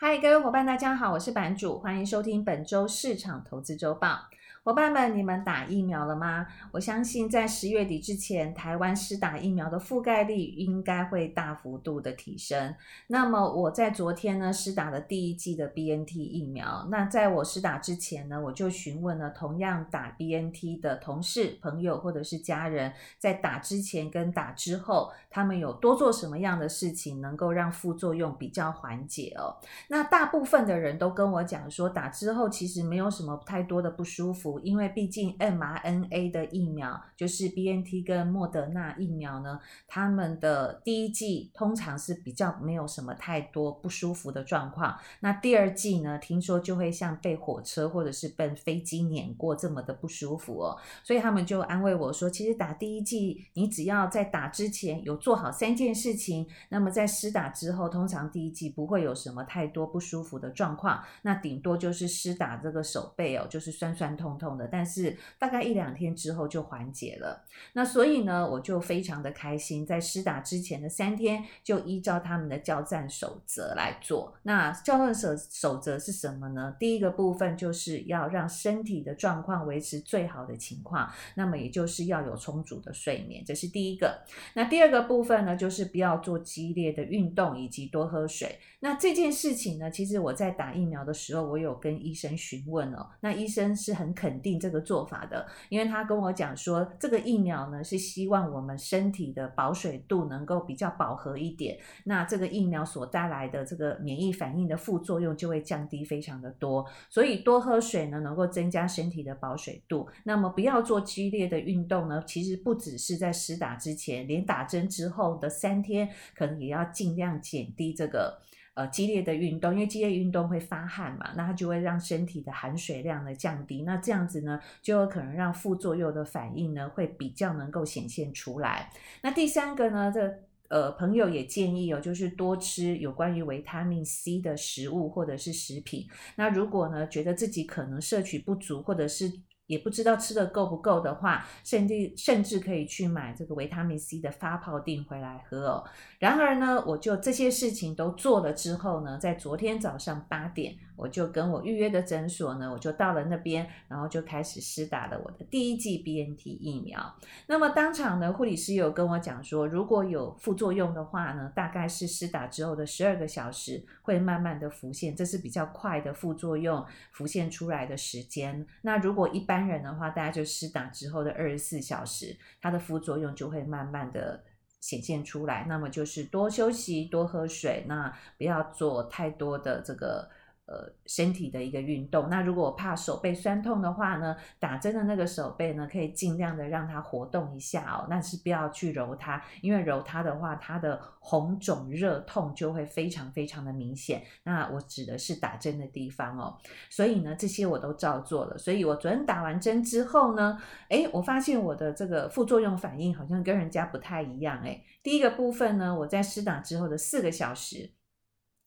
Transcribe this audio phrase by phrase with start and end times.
[0.00, 4.28] 嗨，各位伙伴，大家好，我是版主，欢迎收听本周市场投资周报。
[4.68, 6.46] 伙伴们，你们打疫苗了吗？
[6.72, 12.74] 我相信在十月底之前，台湾施打疫苗的覆盖率应该会大幅度的提升。
[13.06, 16.86] 那么我在昨天呢，施打了第一剂的 BNT 疫苗。
[16.90, 29.56] 那在我施打之前呢，我就询问了同样打 BNT 的同事、朋友或者是家人，在打之前跟打之后，他们有多做什么样的事情，能够让副作用比较缓解哦。
[29.88, 34.57] 那大部分的人都跟我讲说，打之后其实没有什么太多的不舒服。
[34.62, 44.98] 因为毕竟 mRNA 的疫苗就是 BNT 跟莫德纳疫苗呢，他们的第一剂通常是比较没有什么太多不舒服的状况。
[45.20, 50.78] 那第二剂呢，听说就会像被火车或者是被飞机碾过这么的不舒服哦。
[51.02, 61.02] 所以他们就安慰我说，其实打第一剂，你只要在打之前有做好三件事情，那么在施打之后，通常第一剂不会有什么太多不舒服的状况。
[61.22, 64.47] 那顶多就是施打这个手背哦，就是酸酸痛痛。
[64.56, 67.44] 的但是大概一两天之后就缓解了。
[67.72, 74.34] 那所以呢，我就非常的开心，在施打之前的三天就依照他们的交战守则来做。
[74.44, 76.74] 那交战守守则是什么呢？
[76.78, 84.22] 第一个部分就是要让身体的状况维持最好的情况，那么也就是要有充足的睡眠，这是第一个。
[84.54, 88.58] 那第二个部分呢，就是不要做激烈的运动以及多喝水。
[88.80, 94.38] 那这件事情呢，其实我在打疫苗的时候，我有跟医生询问哦，那医生是很肯肯。
[94.40, 118.40] 定这个做法的，因为他跟我讲说，这个疫苗呢是希望我们身体的保水度能够比较饱和一点，那这个疫苗所带来的这个免疫反应的副作用就会降低非常的多，所以多喝水呢能够增加身体的保水度，那么不要做激烈的运动呢，其实不只是在施打之前，连打针之后的三天，可能也要尽量减低这个。
[118.78, 128.92] 呃，激烈的运动，因为激烈运动会发汗嘛，那它就会让身体的含水量呢降低，那这样子呢，就有可能让副作用的反应呢会比较能够显现出来。
[129.20, 130.32] 那第三个呢，这
[130.68, 136.06] 呃朋友也建议哦，就是多吃有关于维他命 C 的食物或者是食品。
[136.36, 139.28] 那如果呢觉得自己可能摄取不足，或者是
[139.68, 145.84] 也不知道吃的够不够的话，甚至甚至可以去买这个维他命 C 的发泡錠回来喝哦。
[146.18, 157.14] 然而呢，我就这些事情都做了之后呢，在昨天早上八点，我就跟我预约的诊所呢，我就到了那边，然后就开始施打了我的第一剂 BNT 疫苗。
[157.46, 168.66] 那么当场呢，护理师有跟我讲说，如果有副作用的话呢，大概是施打之后的十二个小时会慢慢的浮现，这是比较快的副作用浮现出来的时间。
[168.82, 174.44] 那如果一般单人的话，大家就施打之后的二十四小时，它的副作用就会慢慢的
[174.80, 175.64] 显现出来。
[175.68, 180.30] 那么就是多休息，多喝水，那不要做太多的这个。
[180.68, 182.28] 呃，身体的一个运动。
[182.28, 188.06] 那如果我怕手背酸痛的话呢，打针的那个手背呢，可以尽量的让它活动一下哦。
[188.10, 194.22] 但是不要去揉它，因为揉它的话，它的红肿热痛就会非常非常的明显。
[194.42, 196.54] 那我指的是打针的地方哦。
[196.90, 198.58] 所以呢，这些我都照做了。
[198.58, 204.60] 所以我昨天打完针之后呢，诶，我发现我的这个副作用反应好像跟人家不太一样。
[204.64, 207.90] 诶，第一个部分呢，我在施打之后的四个小时。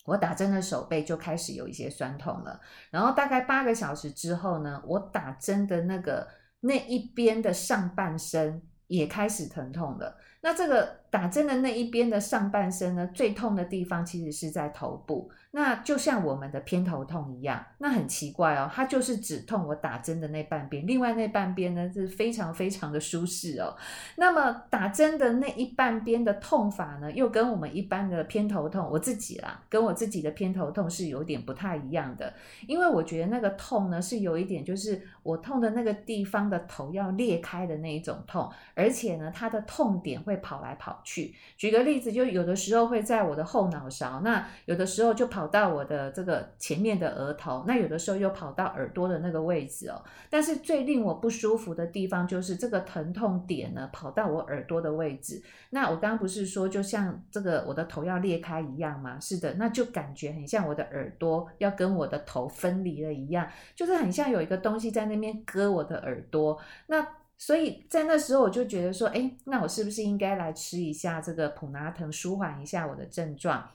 [0.05, 6.27] 我打针的手背就开始有一些酸痛了，然后大概八个小时之后呢，我打针的那个
[6.61, 10.17] 那一边的上半身也开始疼痛了。
[10.41, 17.63] 那这个打针的那一边的上半身呢，最痛的地方其实是在头部，那就像我们的偏头痛一样。
[17.79, 23.75] 那很奇怪哦，它就是只痛我打针的那半边，另外那半边呢是非常非常的舒适哦。
[24.15, 32.33] 那么打针的那一半边的痛法呢，又跟我们一般的偏头痛，我自己啦，跟我自己的偏头痛是有点不太一样的。
[32.67, 41.33] 因为我觉得那个痛呢，是有一点就是我痛的那个地方的头要裂开的那一种痛，而且呢，它的痛点会跑来跑去。
[41.57, 50.03] 举个例子，就有的时候会在我的后脑勺，那有的时候就跑到我的这个前面的额头，那有的时候又跑到耳朵的那个位置哦。
[50.29, 55.41] 但是最令我不舒服的地方就是这个疼痛点呢，跑到我耳朵的位置。
[55.69, 59.19] 那我刚刚不是说就像这个我的头要裂开一样吗？
[59.19, 66.59] 是的，那就感觉很像我的耳朵要跟我的头分离了一样，就是很像有一个东西在那边割我的耳朵。
[66.87, 67.05] 那
[67.41, 73.67] 所以在那时候我就觉得说，诶，那我是不是应该来吃一下这个普拿疼，舒缓一下我的症状？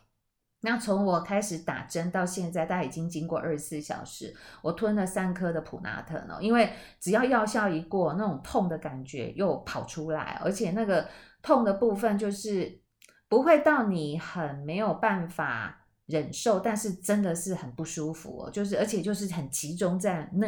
[0.61, 4.33] 那从我开始打针到现在，大概已经经过二十四小时，
[4.63, 6.39] 我吞了三颗的普拿疼哦。
[6.41, 11.09] 因为只要药效一过，那种痛的感觉又跑出来，而且那个
[11.43, 12.81] 痛的部分就是
[13.29, 15.83] 不会到你很没有办法。
[16.07, 20.47] 忍受，但是真的是很不舒服哦，就是而且就是很集中在那。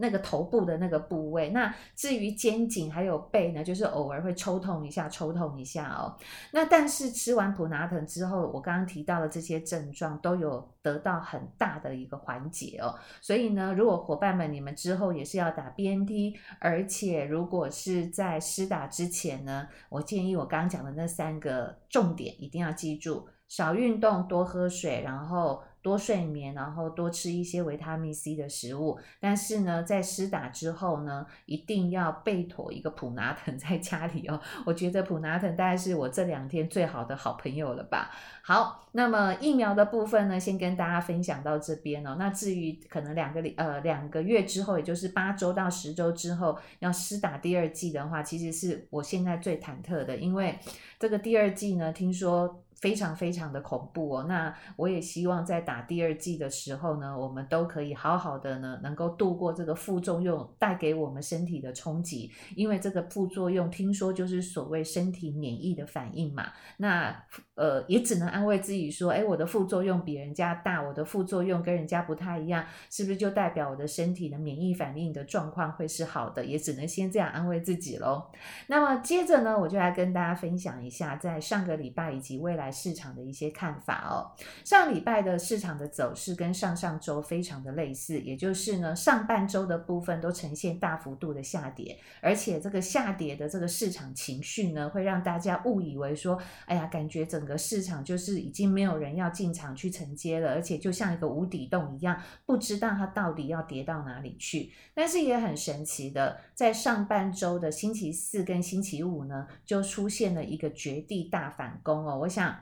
[0.00, 6.16] 那个头部的那个部位，那至于肩颈还有背呢，就是偶尔会抽痛一下，抽痛一下哦。
[6.52, 12.94] 那但是吃完普拿疼之后，我刚刚提到的这些症状都有得到很大的一个缓解哦。
[13.20, 25.60] 所以呢，如果伙伴们你们之后也是要打 BNT，而且如果是在施打之前呢，我建议我刚刚讲的那三个重点一定要记住：少运动，多喝水，然后。
[25.80, 28.98] 多睡眠，然后多吃一些维他命 C 的食物。
[29.20, 34.40] 但是呢，在施打之后呢，一定要备妥一个普拿疼 在家里哦。
[34.66, 38.10] 我觉得普拿疼大概是我这两天最好的好朋友了吧。
[38.42, 42.16] 好，那么疫苗的部分呢，先跟大家分享到这边哦。
[42.18, 50.58] 那至于可能两个呃两个月之后，也就是八周到十周之后要施打第二剂的话，其实是我现在最忐忑的，因为
[50.98, 52.62] 这个第二剂呢，听说。
[52.80, 67.24] 非常非常的恐怖哦，那我也希望在打第二剂的时候呢，我们都可以好好的呢，能够度过这个副作用带给我们身体的冲击，因为这个副作用听说就是所谓身体免疫的反应嘛，那
[67.56, 76.44] 呃也只能安慰自己说，哎，我的副作用比人家大，我的副作用跟人家不太一样，是不是就代表我的身体的免疫反应的状况会是好的？
[76.44, 78.30] 也只能先这样安慰自己喽。
[78.68, 82.67] 那么接着呢，我就来跟大家分享一下，在上个礼拜以及未来。
[82.70, 84.32] 市场的一些看法哦，
[84.64, 104.72] 上礼拜的市场的走势跟上上周非常的类似，也就是呢，上半周的部分都呈现大幅度的下跌，而且这个下跌的这个市场情绪呢，会让大家误以为说，哎呀，感觉整个市场就是已经没有人要进场去承接了，而且就像一个无底洞一样，不知道它到底要跌到哪里去。
[104.94, 112.57] 但是也很神奇的，在上半周的星期四跟星期五呢，就出现了一个绝地大反攻哦，我想。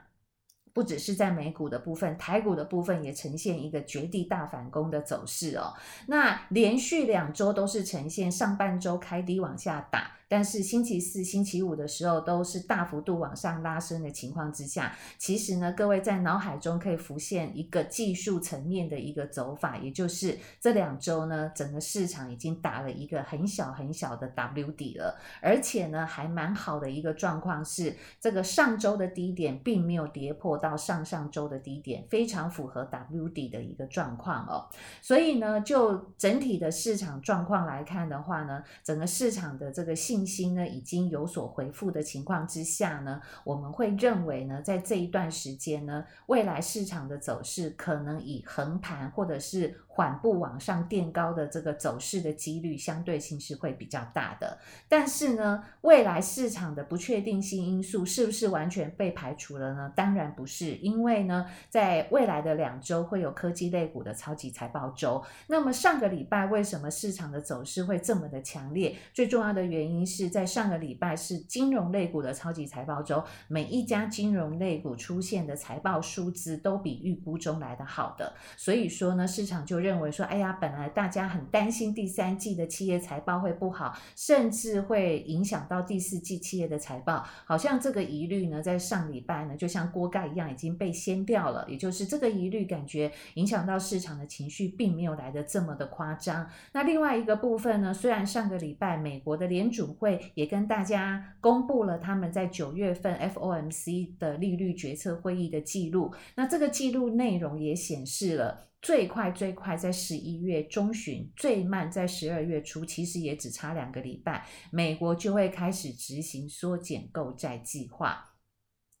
[0.77, 5.73] 不只是在美股的部分，台股的部分也呈现一个绝地大反攻的走势哦。
[6.05, 10.11] 那连续两周都是呈现上半周开低往下打。
[10.29, 34.67] 但是星期四、星期五的时候都是大幅度往上拉升的情况之下，其实呢，各位在脑海中可以浮现一个技术层面的一个走法，也就是这两周呢，整个市场已经打了一个很小很小的 W 底了，而且呢，还蛮好的一个状况是，这个上周的低点并没有跌破到到上上周的低点，非常符合 W 底的一个状况哦。
[35.01, 49.75] 所以呢，就整体的市场状况来看的话呢，整个市场的这个信心呢已经有所回复的情况之下呢，我们会认为呢，在这一段时间呢，未来市场的走势可能以横盘或者是。
[49.97, 59.91] 缓步往上垫高的这个走势的几率相对性是会比较大的，但是呢，未来市场的不确定性因素是不是完全被排除了呢？
[59.95, 65.23] 当然不是，因为呢，在未来的两周会有科技类股的超级财报周。
[65.47, 68.95] 那么上个礼拜为什么市场的走势会这么的强烈？
[69.15, 87.25] 最重要的原因是在上个礼拜是金融类股的超级财报周，每一家金融类股出现的财报数字都比预估中来的好的，所以说呢，市场就认为说，哎呀，本来大家很担心第三季的企业财报会不好，甚至会影响到第四季企业的财报。
[87.45, 91.65] 好像这个疑虑呢，在上礼拜呢，就像锅盖一样已经被掀掉了。
[91.69, 96.49] 也就是这个疑虑，感觉影响到市场的情绪，并没有来得这么的夸张。
[96.73, 108.65] 那另外一个部分呢，虽然上个礼拜美国的联储会也跟大家公布了他们在九月份 FOMC 的利率决策会议的记录，那这个记录内容也显示了。
[108.81, 118.33] 最快最快在十一月中旬，最慢在十二月初，其实也只差两个礼拜，美国就会开始执行缩减购债计划。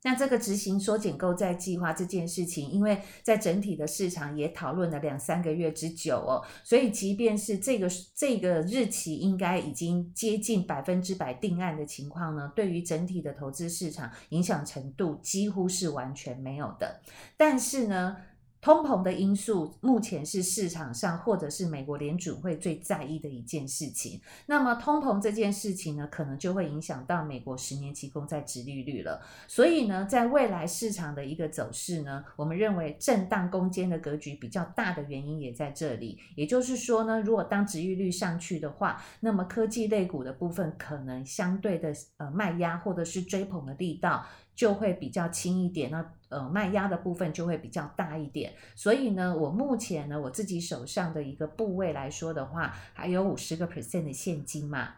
[0.03, 17.01] 那这个执行缩减购债计划这件事情，因为在整体的市场也讨论了两三个月之久哦，所以即便是这个这个日期应该已经接近百分之百定案的情况呢，对于整体的投资市场影响程度几乎是完全没有的。
[17.35, 18.15] 但是呢，
[18.67, 24.19] 通膨的因素目前是市场上或者是美国联准会最在意的一件事情。
[24.47, 29.21] 那么通膨这件事情呢，可能就会影响到美国十年期公债殖利率了。
[29.47, 36.19] 所以呢，在未来市场的一个走势呢，我们认为震荡攻坚的格局比较大的原因也在这里。
[36.35, 44.25] 也就是说呢，如果当殖利率上去的话，那么科技类股的部分可能相对的呃卖压或者是追捧的力道。
[44.57, 48.51] 就会比较轻一点，那呃卖压的部分就会比较大一点。
[48.75, 54.95] 所以呢，我目前呢，我自己手上的一个部位来说的话，还有五十个 percent 的现金嘛。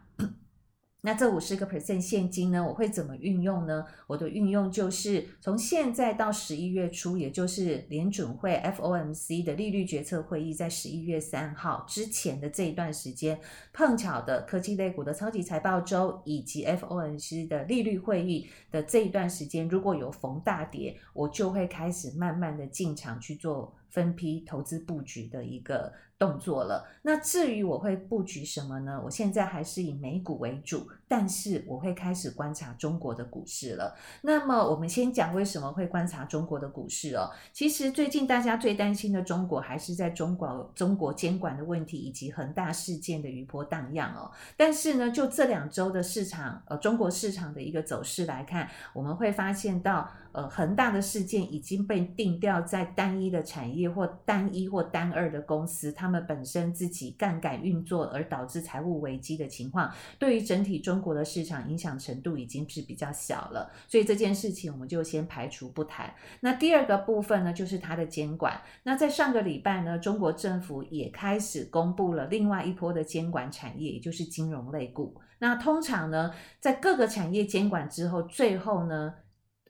[1.01, 3.86] 那这五十个 percent 现金呢，我会怎么运用呢？
[4.06, 13.39] 我的运用就是从现在到十一月初，也就是联准会 FOMC 的利率决策会议在十一月三号之前的这一段时间，
[13.72, 26.88] 碰巧的科技类股的超级财报周以及 FOMC 的利率会议的这一段时间，如果有逢大跌，我就会开始慢慢的进场去做分批投资布局的一个动作了。
[27.01, 29.01] 那至于我会布局什么呢？
[29.03, 33.96] 我现在还是以美股为主，但是我会开始观察中国的股市了。
[34.22, 37.29] 那么我们先讲为什么会观察中国的股市哦。
[37.53, 44.29] 其实最近大家最担心的中国还是在中国中国监管的问题以及恒大事件的余波荡漾哦。
[44.55, 50.10] 但是呢，就这两周的市场呃中国市场的一个走势来看，我们会发现到。
[50.32, 66.14] 呃，恒大的事件已经被定调在单一的产业或单一或单二的公司，他们本身自己杠杆运作而导致财务危机的情况，对于整体中国的市场影响程度已经是比较小了，所以这件事情我们就先排除不谈。
[66.42, 68.62] 那第二个部分呢，就是它的监管。
[68.84, 75.20] 那在上个礼拜呢，中国政府也开始公布了另外一波的监管产业，也就是金融类股。
[75.40, 79.16] 那通常呢，在各个产业监管之后，最后呢。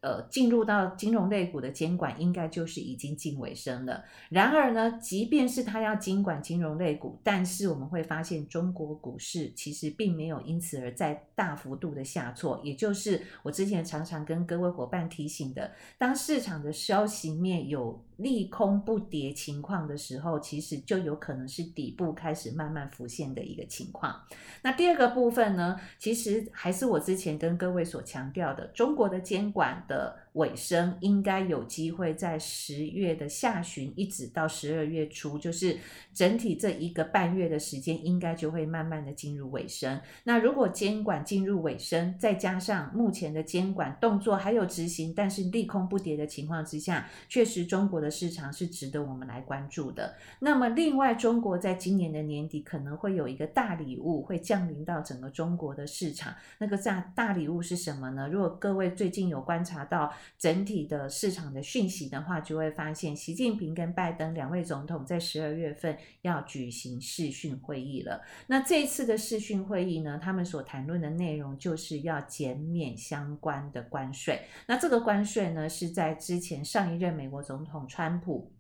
[0.02, 4.02] 呃，进入到金融类股的监管，应该就是已经近尾声了。
[4.30, 12.62] 然而呢，即便是他要监管金融类股，但是我们会发现，中国股市其实并没有因此而在大幅度的下挫。
[12.64, 24.16] 也就是我之前常常跟各位伙伴提醒的，当市场的消息面有利空不跌情况的时候，其实就有可能是底部开始慢慢浮现的一个情况。
[24.62, 35.78] 那第二个部分呢，其实还是我之前跟各位所强调的，中国的监管的尾声应该有机会在十月的下旬一直到十二月初，就是
[36.14, 40.00] 整体这一个半月的时间，应该就会慢慢的进入尾声。
[40.26, 50.16] 那如果监管进入尾声，再加上目前的监管动作还有执行，但是利空不跌的情况之下，确实中国的市场是值得我们来关注的。
[50.40, 58.30] 那么另外，中国在今年的年底可能会有一个大礼物会降临到整个中国的市场，那个大大礼物是什么呢？
[58.30, 60.14] 如果各位最近有观察到。
[60.38, 68.22] 整体的市场的讯息的话，就会发现习近平跟拜登两位总统在十二月份要举行视讯会议了。
[68.48, 74.42] 那这一次的视讯会议呢，他们所谈论的内容就是要减免相关的关税。
[74.68, 78.54] 那这个关税呢，是在之前上一任美国总统川普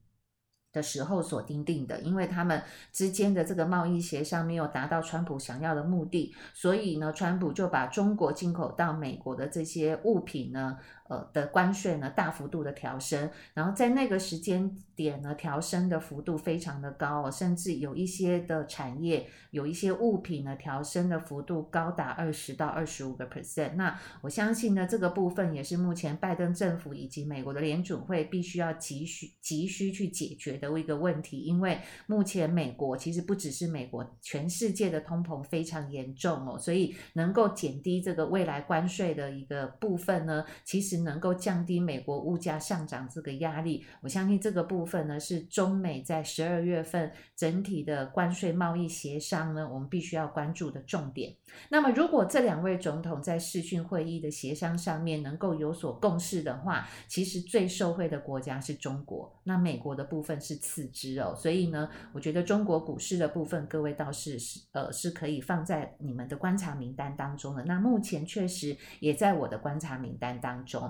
[0.71, 2.61] 的时候所订定的，因为他们
[2.91, 10.77] 之间的这个贸易协商没有达到川普想要的目的，所以呢，川普就把中国进口到美国的这些物品呢。
[11.09, 23.73] 呃的关税呢，大幅度的调升，然后在那个时间点呢，调升的幅度非常的高哦，甚至有一些的产业，有一些物品呢，调升的幅度高达二十到二十五个 percent。
[23.73, 51.35] 那我相信呢，这个部分也是目前拜登政府以及美国的联准会必须要急需急需去解决的一个问题，因为目前美国其实不只是美国，全世界的通膨非常严重哦，所以能够减低这个未来关税的一个部分呢，其实能够降低美国物价上涨这个压力，我相信这个部分呢，是中美在十二月份整体的关税贸易协商呢，我们必须要关注的重点。
[51.69, 61.33] 那么，如果这两位总统在视讯会议的协商上面能够有所共识的话，其实最受惠的国家是中国，那美国的部分是次之哦。
[61.35, 67.63] 所以呢，我觉得中国股市的部分，各位倒是是呃是可以放在你们的观察名单当中的。
[67.65, 70.88] 那目前确实也在我的观察名单当中。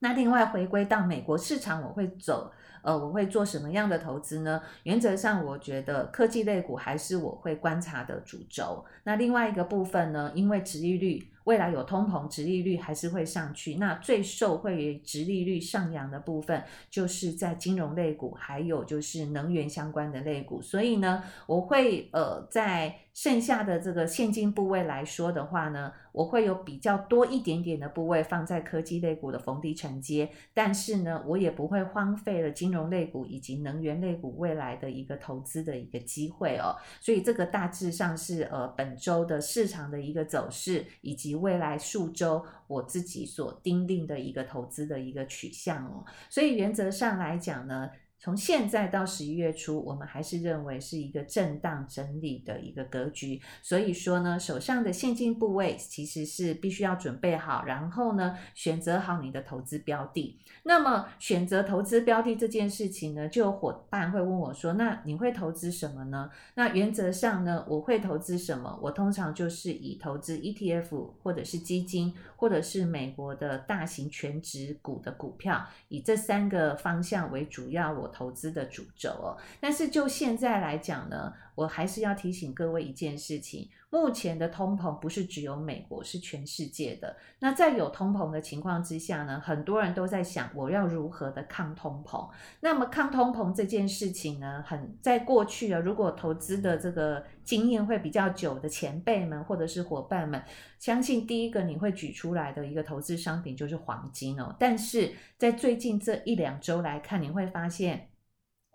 [0.00, 2.52] 那另外回归到美国市场，我会走，
[2.82, 4.62] 呃，我会做什么样的投资呢？
[4.84, 8.84] 原则上，我觉得科技类股还是我会观察的主轴。
[9.04, 11.30] 那另外一个部分呢，因为殖利率。
[11.48, 13.76] 未来有通膨，殖利率还是会上去。
[13.76, 20.60] 那最受惠于殖利率上扬的部分，就是在金融类股，还有就是能源相关的类股。
[20.60, 30.28] 所以呢，我会呃在剩下的这个现金部位来说的话呢，我会有比较多一点点的部位放在科技类股的逢低承接。
[30.52, 36.76] 但是呢，我也不会荒废了金融类股以及能源类股未来的一个投资的一个机会哦。
[37.00, 41.37] 所以这个大致上是呃本周的市场的一个走势以及。
[41.40, 47.90] 未来数周，我自己所订定的一个投资的一个取向哦，所以原则上来讲呢，
[48.20, 53.40] 从现在到十一月初，我们还是认为是一个震荡整理的一个格局。
[53.62, 60.38] 所以说呢，手上的现金部位其实是必须要准备好，然后呢，选择好你的投资标的。
[60.64, 68.78] 那么选择投资标的这件事情呢，就有伙伴会问我说：“那你会投资什么呢？”那原则上呢，我会投资什么？
[68.82, 79.36] 我通常就是以投资 ETF 或者是基金，或者是美国的大型全值股的股票，以这三个方向为主要我投资的主轴哦。
[79.60, 83.68] 但是就现在来讲呢，我还是要提醒各位一件事情。
[83.90, 87.16] 目前的通膨不是只有美国，是全世界的。
[87.38, 92.28] 那在有通膨的情况之下呢，很多人都在想，我要如何的抗通膨？
[92.60, 100.42] 那么抗通膨这件事情呢，很在过去啊，如果投资的这个经验会比较久的前辈们或者是伙伴们，
[100.78, 104.54] 相信第一个你会举出来的一个投资商品就是黄金哦。
[104.58, 108.07] 但是在最近这一两周来看，你会发现。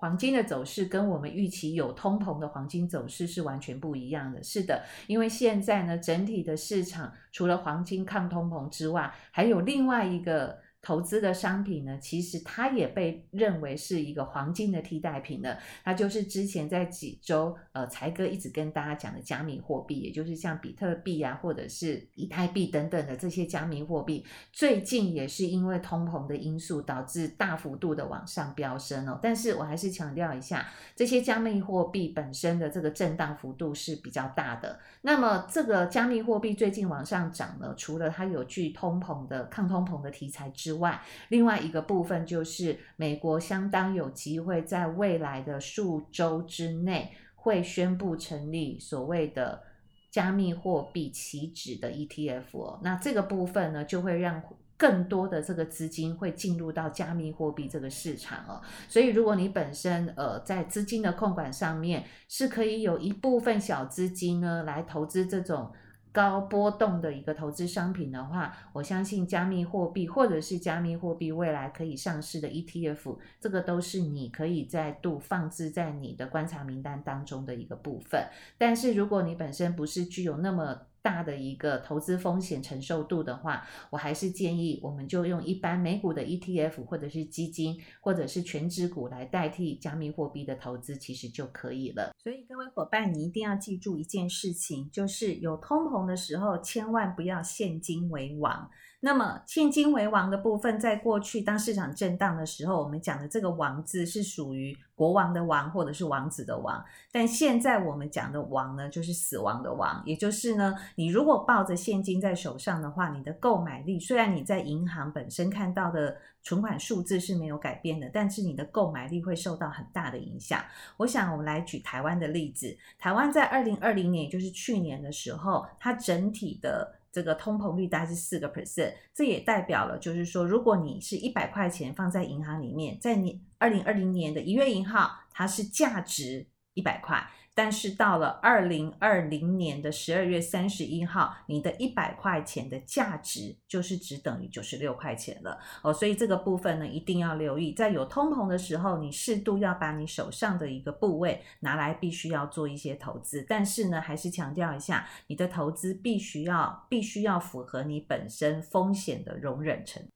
[0.03, 4.43] 黄金的走势跟我们预期有通膨的黄金走势是完全不一样的。
[4.43, 10.61] 是的，因为现在呢，整体的市场除了黄金抗通膨之外，还有另外一个。
[10.83, 15.57] 投资的商品呢，其实它也被认为是一个黄金的替代品了。
[15.83, 29.17] 它就是之前在几周，呃，财哥一直跟大家讲的加密货币，也就是像比特币啊，或者是以太币等等的这些加密货币，最近也是因为通膨的因素导致大幅度的往上飙升哦。
[29.23, 34.77] 但是我还是强调一下，这些加密货币本身的这个震荡幅度是比较大的。
[35.03, 49.61] 那么这个加密货币最近往上涨呢，除了它有具通膨的抗通膨的题材之外，之外，另外一个部分就是美国相当有机会在未来的数周之内会宣布成立所谓的
[50.09, 52.79] 加密货币期指的 ETF 哦。
[52.81, 54.41] 那这个部分呢，就会让
[54.75, 58.59] 更多的这个资金会进入到加密货币这个市场哦。
[58.89, 65.71] 所以，如果你本身呃在资金的控管上面是可以有一部分小资金呢来投资这种。
[66.13, 78.23] 高波动的一个投资商品的话，我相信加密货币或者是加密货币未来可以上市的 ETF，这个都是你可以再度放置在你的观察名单当中的一个部分。
[78.57, 92.15] 但是如果你本身不是具有那么大的一个投资风险承受度的话，我还是建议我们就用一般美股的 ETF 或者是基金或者是全值股来代替加密货币的投资，其实就可以了。
[92.23, 98.71] 所以各位伙伴，你一定要记住一件事情，就是有通膨的时候，千万不要现金为王。
[99.05, 106.81] 那么现金为王的部分，在过去当市场震荡的时候，我们讲的这个“王”字是属于国王的王，或者是王子的王。
[107.11, 120.63] 但现在我们讲的“王”呢，就是死亡的王，也就是呢，你如果抱着现金在手上的话，你的购买力虽然你在银行本身看到的存款数字是没有改变的，但是你的购买力会受到很大的影响。
[120.95, 127.02] 我想我们来举台湾的例子，台湾在二零二零年，也就是去年的时候，它整体的。
[127.13, 137.23] 这个通膨率大概是四个 percent，这也代表了，就是说，如果你是一百块钱放在银行里面，在你二零二零年的一月一号，它是价值一百块。
[137.55, 153.45] 但是到了二零二零年的十二月三十一号，你的一百块钱的价值就是只等于九十六块钱了哦，所以这个部分呢，一定要留意，在有通膨的时候，你适度要把你手上的一个部位拿来，必须要做一些投资。
[153.47, 160.09] 但是呢，还是强调一下，你的投资必须要必须要符合你本身风险的容忍程度。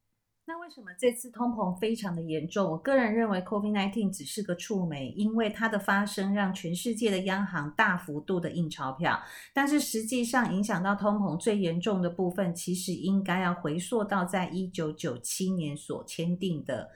[0.67, 2.69] 为什么这次通膨非常的严重？
[2.69, 9.17] 我个人认为，COVID-19 只是个触媒，因为它的发生让全世界的央行大幅度的印钞票。
[9.53, 16.89] 但是实际上影响到通膨最严重的部分，其实应该要回溯到在一九九七年所签订的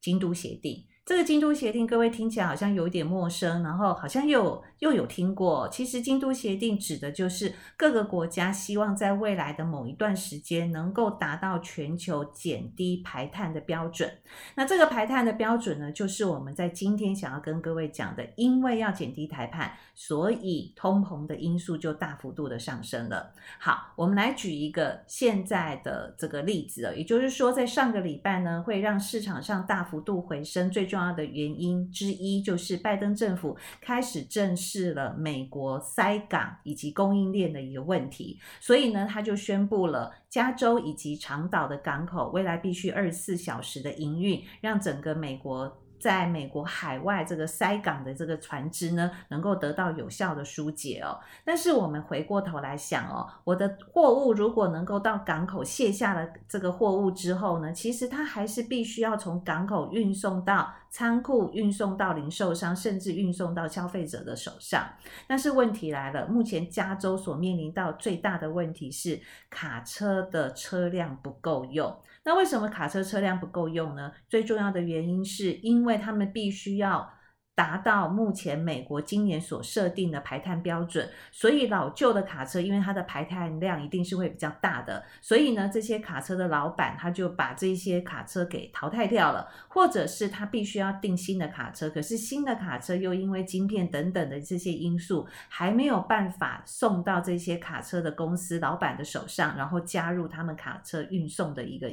[0.00, 0.86] 京都协定。
[1.06, 5.68] 这个京都协定，各位听起来好像有一点陌生，然后好像又又有听过。
[5.68, 14.10] 其实京都协定指的就是各个国家希望在未来的某一段时间能够达到全球减低排碳的标准。
[14.56, 23.32] 那这个排碳的标准呢，就是我们在今天想要跟各位讲的，因为要减低排碳，所以通膨的因素就大幅度的上升了。
[23.60, 30.95] 好，我们来举一个现在的这个例子，也就是说，在上个礼拜呢，会让市场上大幅度回升，最重。
[30.96, 51.18] 重要的原因之一就是拜登政府开始正视了美国塞港以及供应链的一个问题，所以呢，他就宣布了加州以及长岛的港口未来必须二十四小时的营运，让整个美国在美国海外这个塞港的这个船只呢，能够得到有效的疏解哦。
[51.44, 64.86] 但是我们回过头来想哦，我的货物如果能够到港口卸下了这个货物之后呢，其实它还是必须要从港口运送到仓库，运送到零售商，甚至运送到消费者的手上。
[65.26, 71.94] 但是问题来了，目前加州所面临到最大的问题是卡车的车辆不够用。
[72.26, 74.10] 那为什么卡车车辆不够用呢？
[74.28, 77.08] 最重要的原因是因为他们必须要
[77.54, 101.86] 达到目前美国今年所设定的排碳标准，所以老旧的卡车因为它的排碳量一定是会比较大的，所以呢，这些卡车的老板他就把这些卡车给淘汰掉了，或者是他必须要订新的卡车，可是新的卡车又因为晶片等等的这些因素，还没有办法送到这些卡车的公司老板的手上，然后加入他们卡车运送的一个。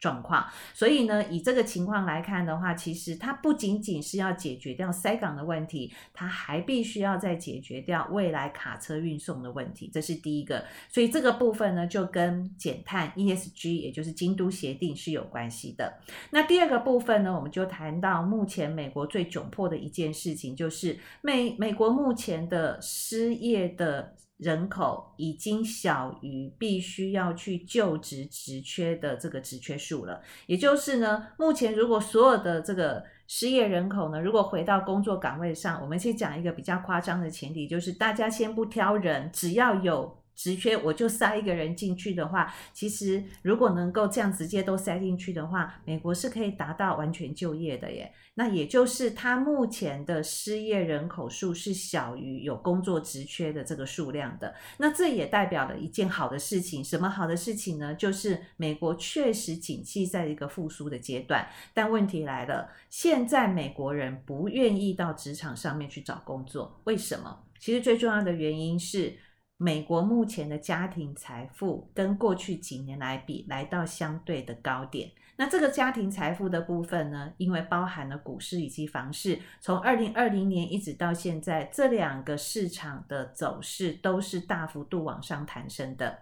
[0.00, 10.64] 状况，所以呢，以这个情况来看的话，其实它不仅仅是要解决掉塞港的问题，它还必须要再解决掉未来卡车运送的问题，这是第一个。
[10.88, 15.98] 所以这个部分呢，就跟减碳 ESG，也就是京都协定是有关系的。
[16.30, 24.14] 那第二个部分呢，我们就谈到目前美国最窘迫的一件事情，就是美美国目前的失业的。
[24.38, 40.16] 人口已经小于必须要去就职职缺的这个职缺数了，也就是呢，目前如果所有的这个失业人口呢，如果回到工作岗位上，我们先讲一个比较夸张的前提，就是大家先不挑人，只要有。
[40.38, 48.14] 职缺我就塞一个人进去的话，其实如果能够这样直接都塞进去的话，美国是可以达到完全就业的耶。
[48.34, 54.54] 那也就是他目前的失业人口数是小于有工作职缺的这个数量的。
[54.76, 57.92] 那这也代表了一件好的事情，什么好的事情呢？
[57.96, 61.48] 就是美国确实景气在一个复苏的阶段。
[61.74, 67.40] 但问题来了，现在美国人不愿意到职场上面去找工作，为什么？
[67.58, 69.18] 其实最重要的原因是。
[69.60, 75.10] 美国目前的家庭财富跟过去几年来比，来到相对的高点。
[75.34, 86.16] 那这个家庭财富的部分呢，因为包含了股市以及房市，从二零二零年一直到现在，这两个市场的走势都是大幅度往上弹升的。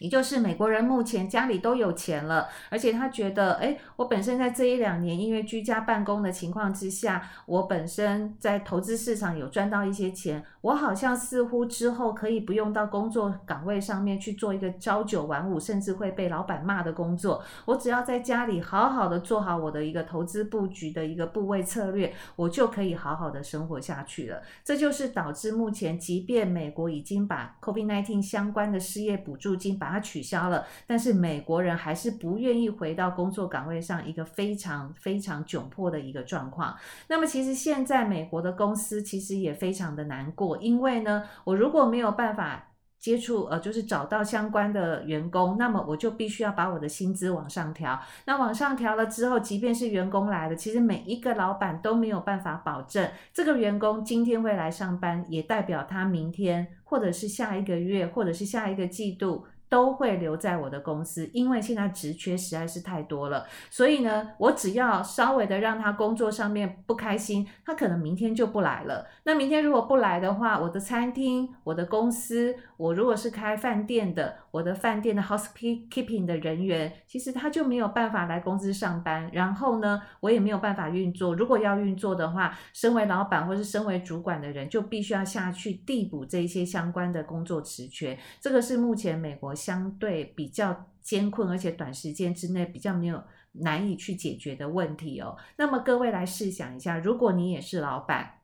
[0.00, 24.40] 也就是美国人目前家里都有钱了，而且他觉得，哎，我本身在这一两年因为居家办公的情况之下，我本身在投资市场有赚到一些钱，我好像似乎之后可以不用到工作岗位上面去做一个朝九晚五，甚至会被老板骂的工作，我只要在家里好好的做好我的一个投资布局的一个部位策略，我就可以好好的生活下去了。
[24.64, 36.76] 这就是导致目前，即便美国已经把 COVID-19 相关的失业补助金把它取消了，但是美国人还是不愿意回到工作岗位上，一个非常非常窘迫的一个状况。
[37.08, 42.66] 那么，其实现在美国的公司其实也非常的难过，因为呢，我如果没有办法。
[43.00, 47.98] 接触呃，就是找到相关的员工，那么我就必须要把我的薪资往上调。
[48.26, 59.46] 那往上调了之后，即便是员工来了，其实每一个老板都没有办法保证这个员工今天会来上班，也代表他明天或者是下一个月或者是下一个季度。
[59.70, 69.06] 都会留在我的公司，因为现在职缺实在是太多了，所以呢，我只要稍微的让他工作上面不开心，他可能明天就不来了。
[69.22, 81.36] 那明天如果不来的话，我的餐厅、我的公司，我如果是开饭店的，我的饭店的 housekeeping 的人员，其实他就没有办法来公司上班，然后呢，我也没有办法运作。
[81.36, 88.18] 如果要运作的话，身为老板或是身为主管的人，就必须要下去递补这一些相关的工作职缺。
[88.40, 89.54] 这个是目前美国。
[89.60, 95.36] 相对比较艰困，而且短时间之内比较没有难以去解决的问题哦。
[95.56, 98.39] 那么各位来试想一下，如果你也是老板。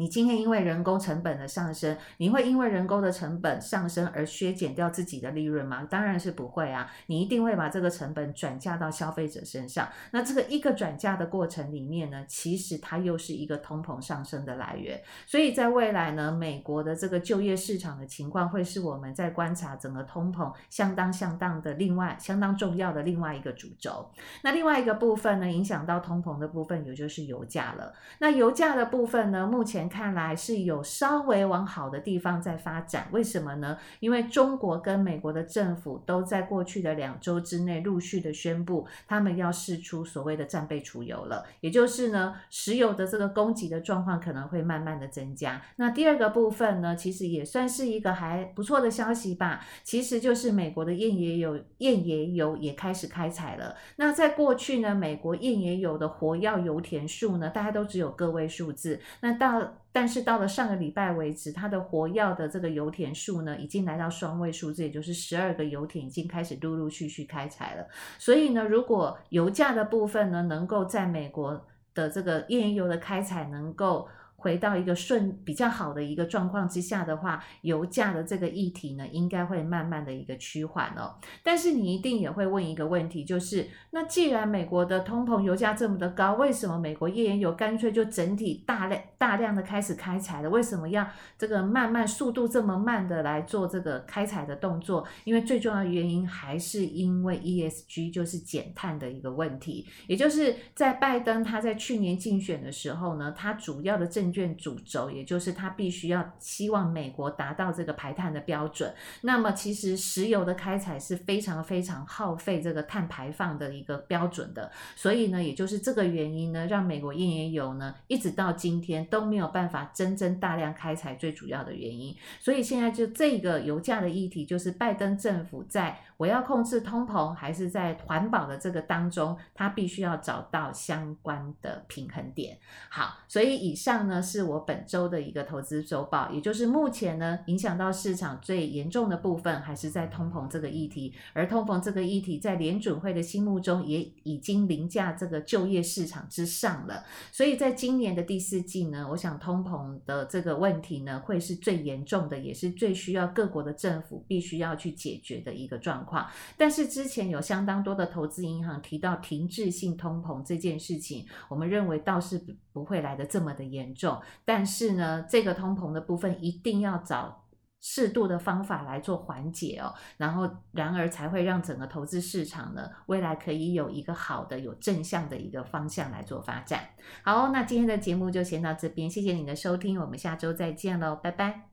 [0.00, 5.86] 你今天因为人工成本的上升，你会因为人工的成本上升而削减掉自己的利润吗？
[5.90, 9.86] 当然是不会啊，你一定会把这个成本转嫁到消费者身上。
[10.12, 14.98] 那这个一个转嫁的过程里面呢，其实它又是一个通膨上升的来源。
[15.26, 24.10] 所以在未来呢，美国的这个就业市场的情况，会是我们在观察整个通膨相当相当的另外相当重要的另外一个主轴。
[24.42, 27.92] 那另外一个部分呢，影响到通膨的部分，也就是油价了。
[28.20, 29.89] 那油价的部分呢，目前。
[29.90, 33.08] 看来是有稍微往好的地方在发展。
[33.10, 33.76] 为什么呢？
[33.98, 45.60] 因为中国跟美国的政府都在过去的两周之内陆续的宣布，他们要试出所谓的战备储油了，也就是呢，石油的这个供给的状况可能会慢慢的增加。
[45.76, 49.60] 那第二个部分呢，其实也算是一个还不错的消息吧。
[49.82, 53.74] 其实就是美国的页岩油，页岩油也开始开采了。
[53.96, 59.00] 那在过去呢，美国页岩油的活跃油田数呢，大家都只有个位数字。
[59.20, 67.86] 那到但是到了上个礼拜为止，它的活药的这个油田数呢，已经来到双位数这，也就是十二个油田已经开始陆陆续续开采了。
[68.18, 74.08] 所以呢，如果油价的部分呢，能够在美国的这个页岩油的开采能够。
[74.40, 81.14] 回到一个顺比较好的一个状况之下的话，油价的这个议题呢，应该会慢慢的一个趋缓哦。
[81.42, 90.48] 但是你一定也会问一个问题，就是那既然美国的通膨油价这么的高，为什么美国页岩油干脆就整体大量大量的开始开采了？
[90.48, 95.06] 为什么要这个慢慢速度这么慢的来做这个开采的动作？
[95.24, 108.92] 因为最重要的原因还是因为 ESG 就是减碳的一个问题，也就是在拜登他在去年竞选的时候呢，他主要的政券主轴，也就是他必须要希望美国达到这个排碳的标准。
[109.22, 114.70] 那么，其实石油的开采是非常非常耗费这个碳排放的一个标准的。
[114.96, 122.14] 所以呢，也就是这个原因呢，让美国页岩油呢一直到今天都没有办法真正大量开采，最主要的原因。
[122.38, 132.56] 所以现在就这个油价的议题，就是拜登政府在我要控制通膨，还是在环保的这个当中，他必须要找到相关的平衡点。
[132.88, 134.20] 好，所以以上呢。
[134.22, 141.12] 是我本周的一个投资周报，也就是目前呢，影响到市场最严重的部分，还是在通膨这个议题。
[141.32, 147.02] 而通膨这个议题，在联准会的心目中，也已经凌驾这个就业市场之上了。
[147.32, 156.09] 所以在今年的第四季呢，我想通膨的这个问题呢，会是最严重的，也是最需要各国的政府必须要去解决的一个状况。
[156.10, 164.20] 况但是之前有相当多的投资银行提到停滞性通膨这件事情，我们认为倒是不会来的这么的严重。
[164.44, 167.44] 但是呢，这个通膨的部分一定要找
[167.80, 176.90] 适度的方法来做缓解哦，然后然而才会让整个投资市场呢，未来可以有一个好的、有正向的一个方向来做发展。
[177.22, 181.69] 好，那今天的节目就先到这边，谢谢你的收听，我们下周再见喽，拜拜。